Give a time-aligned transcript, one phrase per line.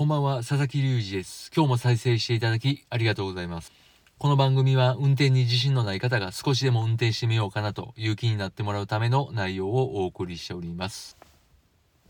[0.00, 1.50] こんばんは、佐々木隆二です。
[1.54, 3.70] 今日も再生していただきありがとうございます。
[4.16, 11.18] この番組は運転に自信のない方が少しでも運転してみようかなという気になってもらうための内容をお送りしております。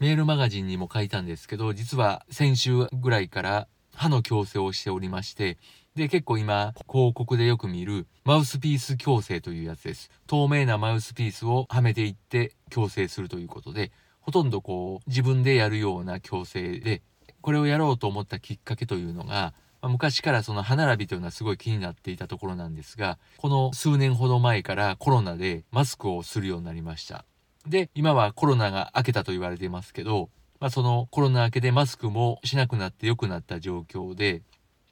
[0.00, 5.56] メールマガジンにも書いたんですけど、実は先週ぐらいから歯の矯正をしておりまして、
[5.94, 10.10] で、結構今、広告でよく見るマウスピース矯正というやつです。
[10.26, 13.92] 透明なマウスピースをはめていって矯正するということで、
[14.22, 17.02] ほとんどこう自分でやるような矯正で、
[17.46, 27.24] これをやろうと思ったきっかけというのが、まあ昔からその歯並びというのはすごい気になっていたところなんですが、この数年ほど前からコロナでマスクをするようになりました。
[27.64, 34.42] で、今はコロナが明けたと言われていますけど、まあそのコロナ明けでマスクもしなくなって良くなった状況で、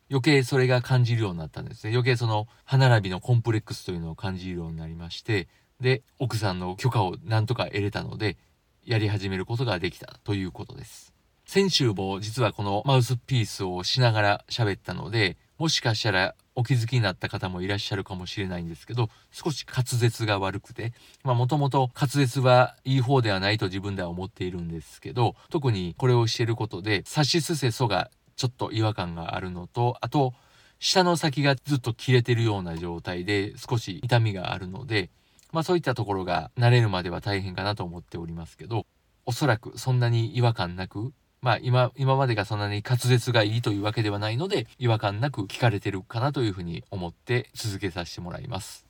[0.09, 1.93] 余計それが感じるようになったんですね。
[1.93, 5.49] 余計その歯並びのコンプレックスというのを感じるようになりまして、
[5.81, 8.37] で、奥さんの許可をなんとか得れたので、
[8.85, 11.14] やり始めることができたということです。
[11.47, 20.93] 先週も実はこのマウスピースをしながら喋ったので、もしかしたらお気づきになった方もいらっしゃるかもしれないんですけど、少し滑舌が悪くて、
[21.23, 30.35] まあもともと滑舌はいい方ではないと自分では思っているんですけど、特にこれをしてることで、サシスセソがちょっと違和感があるのと、あと、
[30.81, 35.11] 下の先がずっと切れてるような状態で少し痛みがあるので、
[35.53, 38.87] まあそういったところが慣れるまでは大変かなと思っておりますけど、
[39.25, 41.13] おそらくそんなに違和感なく、
[41.45, 48.87] まあ今、今までがそんなに滑舌がいいというわけではないので、違和感なく聞かれてるかなというふうに思って続けさせてもらいます。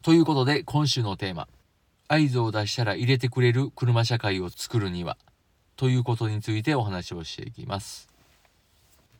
[0.00, 1.48] ということで今週のテーマ、
[2.08, 5.18] 合図を出したら入れてくれる車社会を作るには、
[5.76, 8.08] ということについてお話をしていきます。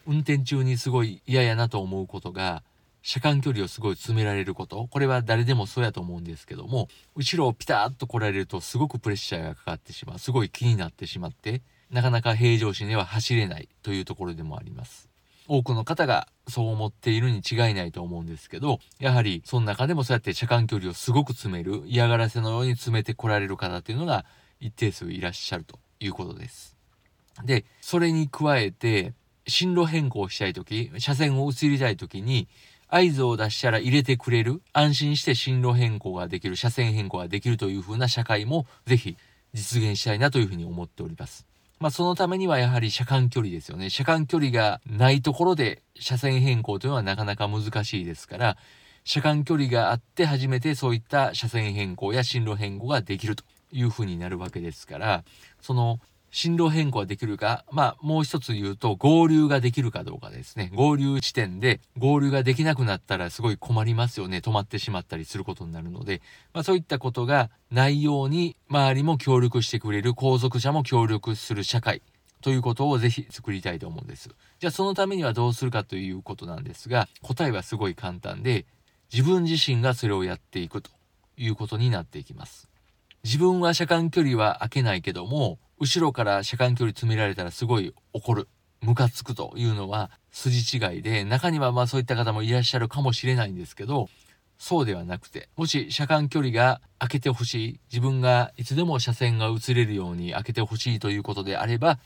[0.06, 2.62] 運転中にすごい嫌やなと思うことが、
[3.02, 4.88] 車間距離をすごい詰められること。
[4.90, 10.18] これは誰でもそうやと思うんですけども、後ろをピタッと来られるとすごくプレッシャーがかかってしまう。
[10.18, 11.60] すごい気になってしまって、
[11.90, 15.08] なかなか平常心では走れないというところでもあります。
[15.46, 24.26] 多くの方がそう思っているに違いないと思うんですけど、やはりその中でもそうやって車間距離をすごく詰める、嫌がらせのように詰めてこられる方っていうのが
[24.60, 26.76] 一定数いらっしゃるということです。
[27.44, 29.14] で、それに加えて、
[29.46, 32.48] 進路変更したいとき、車線を移りたいときに、
[32.88, 39.16] 合図を出したら入れてくれる、安心して進路変更ができる、車線変更ができるという風な社会もぜひ
[39.54, 41.46] 実現したいなというふうに思っております。
[41.78, 43.90] まあそのためにはやはり車間距離ですよね。
[43.90, 48.56] 車間距離がないところで車線変更というのはなかなか難しいですから、
[49.04, 55.24] 車間距離があって初めてそういった車線変更や進路変更ができるというふうになるわけですから、
[55.60, 56.00] その
[56.30, 60.70] 進路変更ができるか、まあもう一つ言うと合流ができるかどうかですね。
[60.74, 64.38] 合流地点で合流ができなくなったらすごい困りますよね。
[64.38, 66.20] 止まってしまったりすることになるので、
[66.52, 72.02] まあそういったことがないように周りも協力してくれる、後続車も協力する社会
[72.40, 74.30] ということをぜひ作りたいと思うんです。
[74.60, 78.66] じゃあそのためにはどうするかということなんですが、答えはすごい簡単で、
[79.12, 80.90] 自分自身がそれをやっていくと
[81.36, 82.68] いうことになっていきます。
[83.24, 88.48] 自分は車間距離は空けないけども、後ろから車間距離詰められたらすごい怒る。
[88.80, 94.08] ムカつくというのは筋違いで、中にはまあそういった方もいらっしゃるかもしれないんですけど、
[94.58, 101.98] そうではなくて、もし車間距離が空けてほしい、自分がいつでも車線が移れるように空けてほしいということであれば、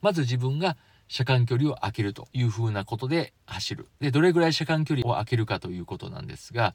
[0.00, 0.76] まず自分が
[1.08, 3.88] 車間距離を空けるというふうなことで走る。
[4.00, 6.74] で、どれぐらい車間距離を空けるかということなんですが、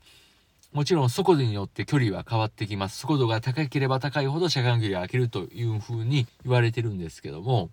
[0.74, 2.98] もちろん速度によって距離は変わってきます。
[2.98, 7.70] 速度が高ければ高いほど車間距離を空けるというふうに言われてるんですけども、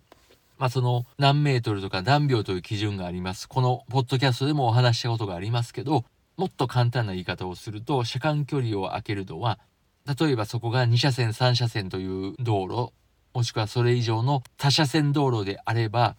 [0.59, 3.49] まあその何メートルとか何秒という基準があります。
[3.49, 6.05] このポッドキャストでもお話したことがありますけど、
[6.37, 9.57] もっと簡単な言い方をすると、車間距離を空けるのは、
[10.19, 12.93] 例えばそこが2車線3車線という道路、
[13.33, 16.15] もしくはそれ以上の多車線道路であれば、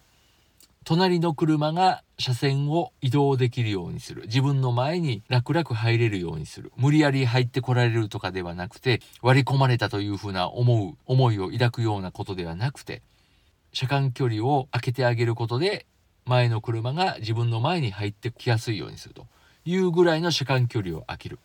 [0.85, 4.23] 隣の車が車線を移動できるようにする。
[4.23, 6.73] 自分の前に楽々入れるようにする。
[6.77, 13.03] 無理やり入ってこられるとかではなくて、割り込まれたというふうな思う、思いを抱くようなことではなくて、
[13.73, 15.85] 車間距離を空けてあげることで、
[16.25, 19.27] 前の車が自分の前に入ってきやすいようにすると
[19.65, 21.41] いうぐらいの車間距離を空ける。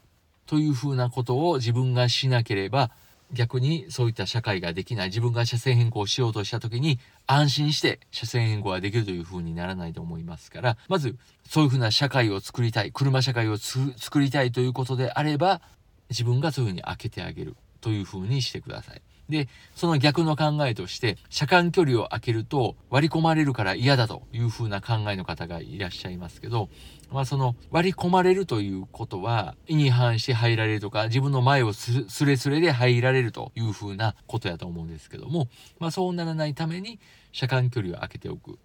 [0.45, 2.91] というふうなことを自分がしなければ
[3.33, 15.61] 逆にそういった社会ができない自分が車線変更しようとした時に安心して車線変更ができるというふうにならないと思いますからまずそういうふうな社会を作りたい車社会を作りたいということであれば
[16.09, 19.01] 自分がそういうふうに開けてあげるというふうにしてください。
[19.29, 26.69] で、その逆の考えとして、車間距離を空けると割り込まれるから嫌だというふうな考えの方がいらっしゃいますけど、
[27.11, 35.47] まあその割り込まれるということは、意に反して入られるとか、自分の前をすれすれで入られるというふうなことやと思うんですけども、
[35.79, 36.99] まあそうならないために
[37.31, 38.59] 車間距離を空けておく。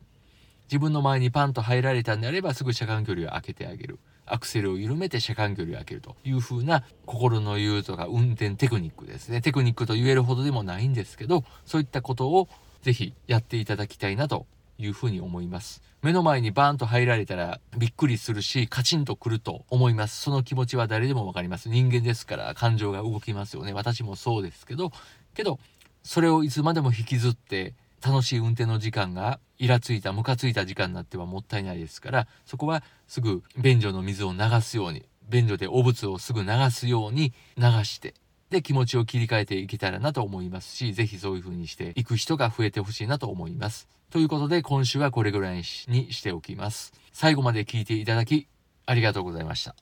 [0.72, 3.98] 自分の前にパンと入られたんであればすぐ車間距離を空けてあげる。
[4.24, 9.42] アクセルを緩めて車間距離を空けるという風な心の言うとか運転テクニックですね。
[9.42, 12.48] テクニックと言えるほどでもないんですけど、そういったことを
[12.80, 14.46] ぜひやっていただきたいなと
[14.78, 15.82] いうふうに思います。
[16.00, 20.22] 目の前にバーンと入られたらびっくりするし、カチンとくると思います。
[20.22, 21.68] その気持ちは誰でもわかります。
[21.68, 23.74] 人間ですから感情が動きますよね。
[23.74, 24.90] 私もそうですけど、
[25.34, 25.58] けど、
[26.02, 27.74] それをいつまでも引きずって
[28.04, 38.14] 楽しい運転の時間がイラついたムカついた時間になってはもったいないですからそこはすぐ便所の水を流すように便所で汚物をすぐ流すように流して
[38.50, 43.88] で気持ちを切り替えていけたらなと思いますし是非そういう風にしていく人が増えてほしいなと思います。
[44.10, 46.92] ということで今週はこれぐらいにしておきます。
[47.12, 48.46] 最後まで聞いていただき
[48.84, 49.74] ありがとうございました。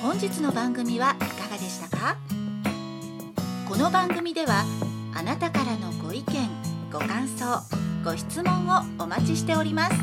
[0.00, 2.16] 本日の番組はいかがでしたか？
[3.86, 4.64] の番組では
[5.14, 6.50] あなたからのご意見
[6.92, 7.62] ご感想
[8.04, 9.94] ご質問をお待ちしております。